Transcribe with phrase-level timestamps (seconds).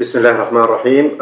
[0.00, 1.18] بسم الله الرحمن الرحيم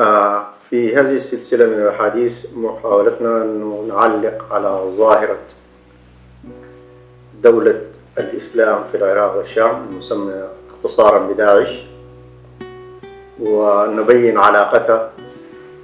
[0.70, 5.38] في هذه السلسلة من الأحاديث محاولتنا أن نعلق على ظاهرة
[7.42, 7.80] دولة
[8.18, 11.68] الإسلام في العراق والشام المسمى اختصارا بداعش.
[13.40, 15.12] ونبين علاقتها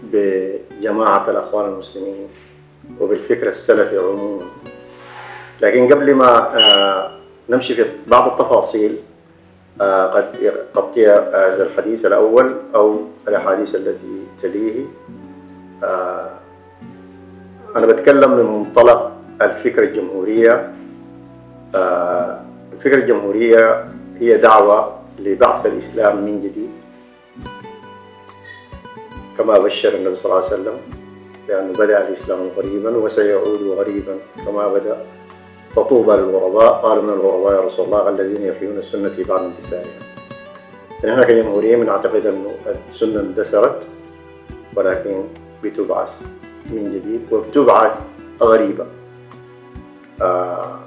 [0.02, 2.28] بجماعة الأخوان المسلمين
[3.00, 4.44] وبالفكر السلفي عموما.
[5.60, 7.10] لكن قبل ما آه،
[7.48, 8.96] نمشي في بعض التفاصيل
[10.14, 14.84] قد يغطي هذا الحديث الأول أو الأحاديث التي تليه.
[15.84, 16.30] آه،
[17.76, 20.72] أنا بتكلم من منطلق الفكرة الجمهورية.
[21.74, 22.40] آه،
[22.72, 23.88] الفكرة الجمهورية
[24.20, 26.70] هي دعوة لبعث الإسلام من جديد.
[29.38, 30.76] كما بشر النبي صلى الله عليه وسلم
[31.48, 34.14] بأنه بدأ الإسلام غريبا وسيعود غريبا
[34.46, 34.96] كما بدأ.
[35.76, 40.12] فطوبى للغرباء قالوا من الغرباء يا رسول الله الذين يحيون السنة بعد انتثارها
[41.04, 42.50] نحن كجمهورية بنعتقد أنه
[42.90, 43.82] السنة اندثرت
[44.76, 45.24] ولكن
[45.64, 46.10] بتبعث
[46.70, 47.92] من جديد وبتبعث
[48.42, 48.86] غريبة.
[50.22, 50.78] آه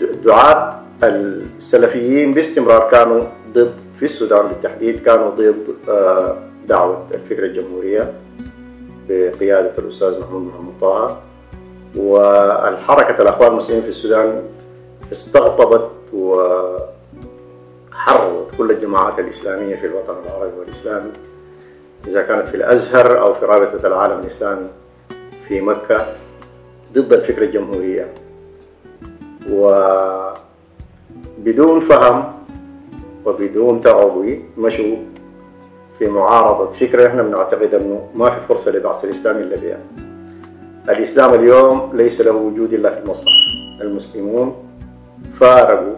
[0.00, 3.20] الدعاة السلفيين باستمرار كانوا
[3.52, 8.12] ضد في السودان بالتحديد كانوا ضد آه دعوة الفكرة الجمهورية
[9.08, 11.27] بقيادة الأستاذ محمود محمد طه.
[11.98, 14.42] والحركة الأخوان المسلمين في السودان
[15.12, 16.88] استقطبت وحرضت
[18.58, 21.10] كل الجماعات الإسلامية في الوطن العربي والإسلامي
[22.06, 24.68] إذا كانت في الأزهر أو في رابطة العالم الإسلامي
[25.48, 26.06] في مكة
[26.92, 28.08] ضد الفكرة الجمهورية
[31.38, 32.32] وبدون فهم
[33.26, 34.96] وبدون تعوي مشوا
[35.98, 39.78] في معارضة فكرة إحنا بنعتقد إنه ما في فرصة لبعث الاسلام إلا بها.
[40.88, 43.36] الإسلام اليوم ليس له وجود إلا في المصلحة.
[43.80, 44.56] المسلمون
[45.40, 45.94] فارقوا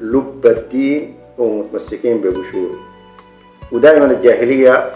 [0.00, 2.76] لب الدين ومتمسكين بقشوره.
[3.72, 4.92] ودائما الجاهلية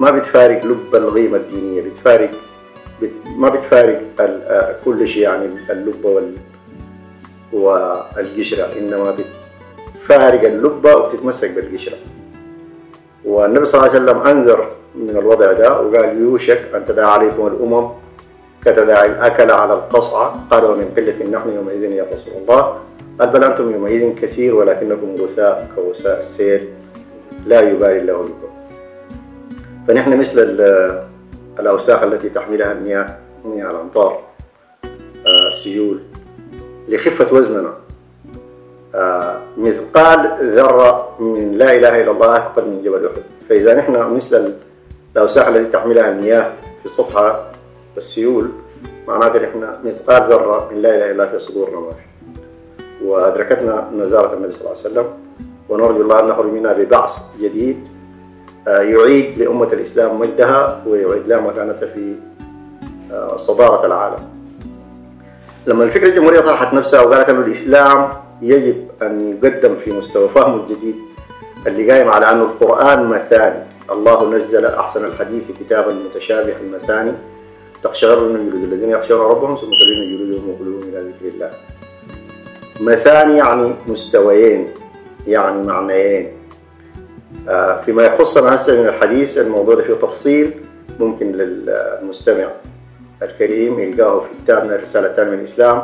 [0.00, 2.30] ما بتفارق لب القيمة الدينية بتفارق
[3.02, 4.02] بت ما بتفارق
[4.84, 6.34] كل شيء يعني اللب وال
[7.52, 9.16] والقشرة إنما
[9.96, 11.96] بتفارق اللبة وبتتمسك بالقشرة
[13.24, 17.88] والنبي صلى الله عليه وسلم أنذر من الوضع ده وقال يوشك أن تداعى عليكم الأمم
[18.64, 20.44] كتداعي الأكل على القصعة.
[20.50, 22.78] قال ومن قلة نحن يومئذ يا رسول الله.
[23.20, 26.68] قال بل أنتم يومئذ كثير ولكنكم غثاء كغثاء السيل
[27.46, 28.52] لا يبالي الله بكم.
[29.88, 30.38] فنحن مثل
[31.60, 33.06] الأوساخ التي تحملها المياه
[33.44, 34.20] مياه الأمطار
[35.26, 36.00] السيول
[36.88, 37.72] لخفة وزننا.
[39.56, 43.22] مثقال ذرة من لا إله إلا الله أثقل من جبل أحد.
[43.48, 44.54] فإذا نحن مثل
[45.16, 47.40] الأوساخ التي تحملها المياه في السطح
[47.96, 48.48] والسيول
[49.08, 51.90] معناته نحن مثقال ذرة من لا إلا الله في صدورنا ما
[53.04, 55.06] وأدركتنا نزارة النبي صلى الله عليه وسلم
[55.68, 57.88] ونرجو الله أن نخرج منها ببعث جديد
[58.66, 62.14] يعيد لأمة الإسلام مجدها ويعيد لها مكانتها في
[63.36, 64.28] صدارة العالم.
[65.66, 68.10] لما الفكرة الجمهورية طرحت نفسها وقالت أن الإسلام
[68.42, 70.96] يجب أن يقدم في مستوى فهمه الجديد
[71.66, 73.62] اللي قايم على أن القرآن مثاني.
[73.90, 77.12] الله نزل أحسن الحديث كتابا متشابها مثاني
[77.82, 81.50] تقشعر من الذين يخشون ربهم ثم تلين جلودهم وقلوبهم إلى ذكر الله.
[82.80, 84.66] مثاني يعني مستويين
[85.26, 86.28] يعني معنيين.
[87.48, 90.54] آه فيما يخصنا هسه من الحديث الموضوع ده فيه تفصيل
[91.00, 92.48] ممكن للمستمع
[93.22, 95.82] الكريم يلقاه في كتابنا رسالتان من الإسلام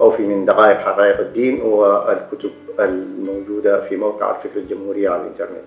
[0.00, 2.50] أو في من دقائق حقائق الدين والكتب
[2.80, 5.64] الموجودة في موقع الفكر الجمهورية على الإنترنت.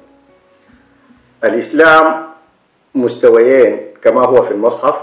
[1.44, 2.24] الإسلام
[2.96, 4.96] مستويين كما هو في المصحف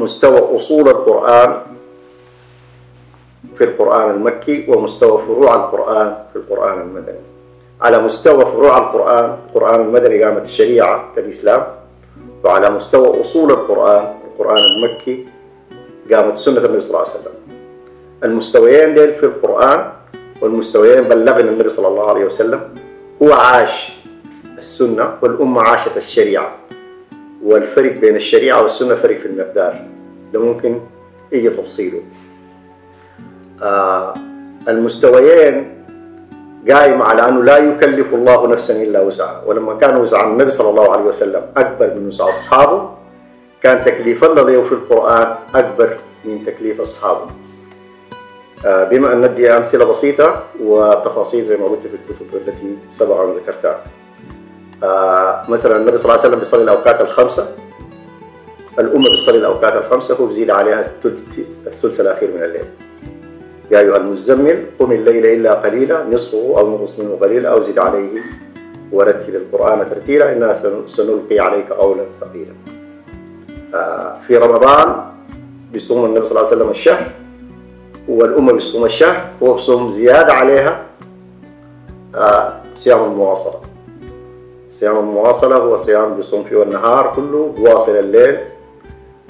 [0.00, 1.62] مستوى أصول القرآن
[3.58, 7.24] في القرآن المكي ومستوى فروع القرآن في القرآن المدني.
[7.80, 11.66] على مستوى فروع القرآن القرآن المدني قامت الشريعة الإسلام
[12.44, 15.26] وعلى مستوى أصول القرآن القرآن المكي
[16.12, 17.36] قامت سنة النبي صلى الله عليه وسلم.
[18.24, 19.92] المستويين ديل في القرآن
[20.42, 22.60] والمستويين بلغنا النبي صلى الله عليه وسلم
[23.22, 23.92] هو عاش
[24.58, 26.59] السنة والأمة عاشت الشريعة.
[27.44, 29.84] والفرق بين الشريعة والسنة فرق في المقدار.
[30.32, 30.80] ده ممكن
[31.32, 32.00] يجي تفصيله.
[33.62, 34.14] آه
[34.68, 35.84] المستويين
[36.70, 39.42] قائمة على أنه لا يكلف الله نفسا إلا وسعها.
[39.46, 42.90] ولما كان وسع النبي صلى الله عليه وسلم أكبر من وسع أصحابه
[43.62, 47.26] كان تكليف الله في القرآن أكبر من تكليف أصحابه.
[48.66, 53.84] آه بما أن ندي أمثلة بسيطة وتفاصيل زي ما قلت في الكتب التي سبق ذكرتها.
[54.84, 57.48] آه مثلا النبي صلى الله عليه وسلم بيصلي الأوقات الخمسة.
[58.78, 60.92] الأمة بتصلي الأوقات الخمسة هو بيزيد عليها
[61.66, 62.64] الثلث الأخير من الليل.
[63.70, 68.22] يا أيها المزمل قم الليل إلا قليلا نصفه أو نقص منه قليلا أو زد عليه
[68.92, 72.52] ورتل القرآن ترتيلا إنا سنلقي عليك قولا ثقيلا.
[73.74, 75.04] آه، في رمضان
[75.72, 77.10] بيصوم النبي صلى الله عليه وسلم الشهر
[78.08, 80.82] والأمة بتصوم الشهر هو بصوم زيادة عليها
[82.14, 83.60] آه، صيام المواصلة.
[84.80, 88.38] صيام المواصلة هو صيام بيصوم فيه النهار كله بواصل الليل.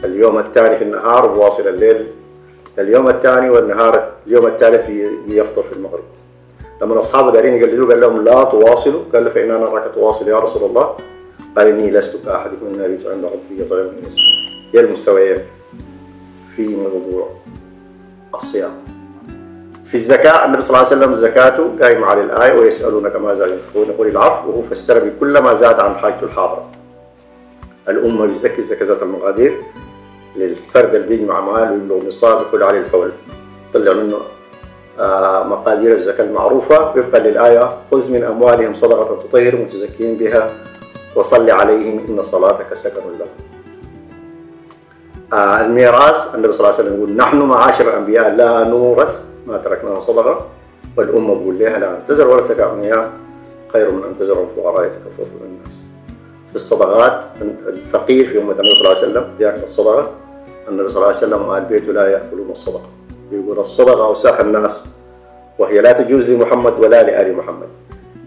[0.05, 2.06] اليوم الثاني في النهار بواصل الليل.
[2.79, 4.91] اليوم الثاني والنهار اليوم الثالث
[5.26, 6.02] بيفطر في المغرب.
[6.82, 9.02] لما أصحابه دارين يقلدوه قال لهم لا تواصلوا.
[9.12, 10.97] قال له فإن أنا أراك تواصل يا رسول الله.
[11.56, 14.20] قال إني لست كأحدكم إن أبيت عند ربي يطعمني يسر
[14.75, 15.38] هي المستويين
[16.56, 17.29] في موضوع
[18.35, 18.73] الصيام.
[19.90, 24.08] في الزكاة النبي صلى الله عليه وسلم زكاته قايم على الآية ويسألونك ماذا ينفقون؟ يقول
[24.08, 26.70] العفو وهو فسر بكل ما زاد عن حاجته الحاضرة
[27.88, 29.52] الأمة بتزكي زكاة المقادير
[30.37, 33.12] للفرد اللي بيجمع مال ويبلغ نصاب يكون عليه الفول
[33.75, 34.16] طلع منه
[35.00, 36.90] آه، مقادير الزكاة المعروفة.
[36.90, 40.46] وفقا للآية خذ من أموالهم صدقة تطهر متزكين بها
[41.16, 43.28] وصل عليهم إن صلاتك سكن لهم.
[45.32, 49.94] آه، الميراث النبي صلى الله عليه وسلم يقول نحن معاشر الأنبياء لا نورث ما تركناه
[49.94, 50.47] صدقة
[50.97, 53.12] والأمة بقول لها لا تزر ورثك أغنياء
[53.73, 55.81] خير من أن تزرهم فقراء يتكففون الناس.
[56.50, 57.25] في الصدقات
[57.69, 60.11] الفقير في أمة النبي صلى الله عليه وسلم يأكل الصدقة
[60.69, 62.88] النبي صلى الله عليه وسلم وآل بيته لا يأكلون الصدقة
[63.32, 64.94] يقول الصدقة أوساخ الناس
[65.58, 67.69] وهي لا تجوز لمحمد ولا لآل محمد.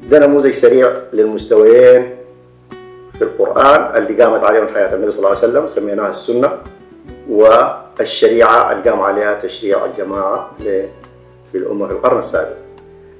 [0.10, 2.16] ده نموذج سريع للمستويين
[3.14, 6.50] في القرآن اللي قامت عليهم حياة النبي صلى الله عليه وسلم سميناها السنة
[7.30, 10.52] والشريعة اللي قام عليها تشريع الجماعة
[11.54, 12.54] في الأمة في القرن السابع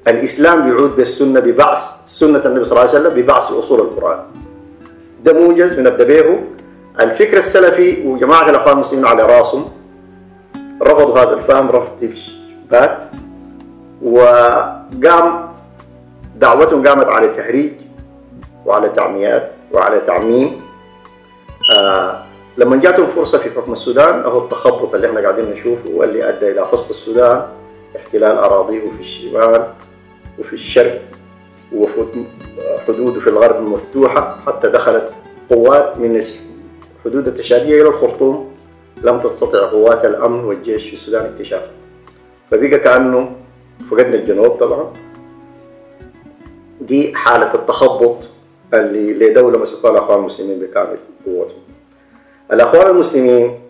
[0.08, 4.18] الإسلام بيعود بالسنة ببعث سنة النبي صلى الله عليه وسلم ببعث أصول القرآن.
[5.24, 6.36] ده موجز من الدبيهو.
[7.00, 9.64] الفكر السلفي وجماعة الأخوان المسلمين على رأسهم.
[10.82, 12.10] رفضوا هذا الفهم رفض
[12.70, 12.98] بات
[14.02, 15.48] وقام
[16.36, 17.72] دعوتهم قامت على التهريج
[18.66, 20.60] وعلى تعميات وعلى تعميم.
[21.78, 22.22] آه
[22.58, 26.64] لما جاتهم فرصة في حكم السودان أهو التخبط اللي إحنا قاعدين نشوفه واللي أدى إلى
[26.64, 27.42] فصل السودان.
[27.96, 29.68] احتلال أراضيه في الشمال
[30.38, 31.00] وفي الشرق
[31.72, 35.14] وحدوده في الغرب مفتوحة حتى دخلت
[35.50, 36.24] قوات من
[37.04, 38.54] الحدود التشادية إلى الخرطوم.
[39.04, 41.70] لم تستطع قوات الأمن والجيش في السودان اكتشافه
[42.50, 43.32] فبقى كأنه
[43.90, 44.92] فقدنا الجنوب طبعا.
[46.80, 48.16] دي حالة التخبط
[48.74, 50.96] اللي لدولة مسكوها الأخوان المسلمين بكامل
[51.26, 51.58] قوتهم.
[52.52, 53.60] الأخوان المسلمين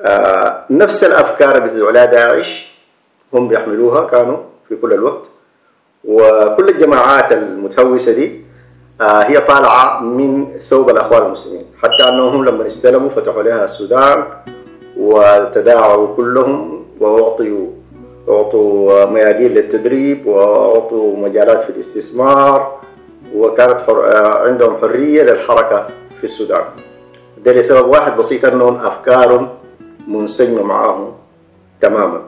[0.00, 2.65] آه نفس الأفكار بتدعو لها داعش.
[3.34, 4.36] هم بيحملوها كانوا
[4.68, 5.22] في كل الوقت.
[6.04, 8.40] وكل الجماعات المتهوسة دي
[9.00, 11.64] آه هي طالعة من ثوب الأخوان المسلمين.
[11.82, 14.24] حتى أنهم لما استلموا فتحوا لها السودان
[14.96, 17.66] وتداعوا كلهم وأعطوا
[18.28, 22.80] أعطوا ميادين للتدريب وأعطوا مجالات في الاستثمار
[23.34, 24.08] وكانت حر...
[24.08, 25.86] آه، عندهم حرية للحركة
[26.18, 26.64] في السودان.
[27.44, 29.48] ده لسبب واحد بسيط أنهم أفكار
[30.08, 31.12] منسجمة معهم
[31.80, 32.20] تماما.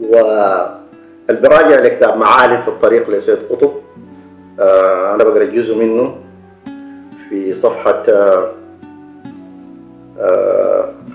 [0.00, 3.72] والبراجع لكتاب معالم في الطريق لسيد قطب.
[4.60, 6.16] آه أنا بقرأ جزء منه
[7.28, 8.52] في صفحة آه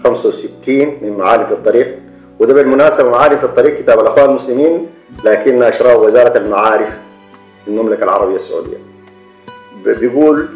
[0.04, 2.00] 65 آه، من معالم في الطريق.
[2.40, 4.88] وده بالمناسبة معارف الطريق كتاب الأخوان المسلمين
[5.26, 6.98] لكن نشره وزارة المعارف
[7.68, 8.78] المملكة العربية السعودية.
[9.86, 10.48] بيقول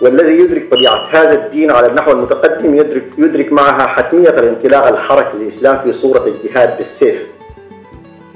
[0.00, 5.78] والذي يدرك طبيعة هذا الدين على النحو المتقدم يدرك, يدرك معها حتمية الانطلاق الحركي للإسلام
[5.78, 7.26] في صورة الجهاد بالسيف.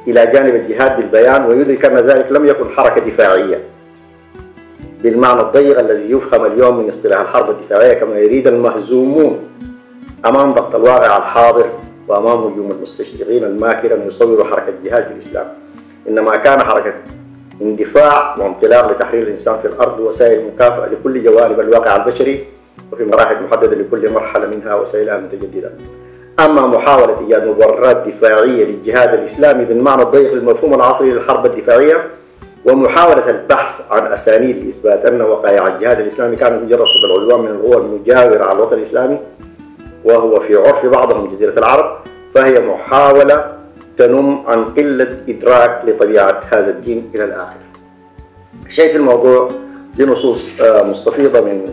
[0.09, 3.61] إلى جانب الجهاد بالبيان ويدرك أن ذلك لم يكن حركة دفاعية.
[5.03, 9.39] بالمعنى الضيق الذي يفهم اليوم من اصطلاح الحرب الدفاعية كما يريد المهزومون
[10.27, 11.71] أمام ضغط الواقع الحاضر
[12.09, 15.47] وأمام هجوم المستشرقين الماكر أن يصوروا حركة جهاد في الإسلام.
[16.09, 16.95] إنما كان حركة
[17.63, 22.45] اندفاع وانطلاق لتحرير الإنسان في الأرض وسائل مكافأة لكل جوانب الواقع البشري
[22.93, 25.71] وفي مراحل محددة لكل مرحلة منها وسائلها متجددة.
[26.41, 31.97] أما محاولة إيجاد مبررات دفاعية للجهاد الإسلامي بالمعنى الضيق للمفهوم العصري للحرب الدفاعية
[32.65, 37.77] ومحاولة البحث عن أسانيد لإثبات أن وقائع الجهاد الإسلامي كانت مجرد صد العدوان من القوى
[37.77, 39.19] المجاورة على الوطن الإسلامي
[40.05, 41.99] وهو في عرف بعضهم جزيرة العرب
[42.35, 43.53] فهي محاولة
[43.99, 47.57] تنم عن قلة إدراك لطبيعة هذا الدين إلى الآخر.
[48.71, 49.49] شايف الموضوع
[49.97, 51.65] دي نصوص آه، مستفيضة من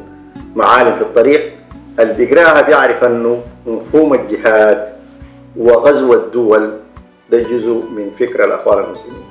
[0.55, 1.54] معالم في الطريق.
[1.99, 4.87] اللي بيقراها بيعرف أنه مفهوم الجهاد
[5.57, 6.73] وغزو الدول
[7.31, 9.23] ده جزء من فكر الأخوان المسلمين.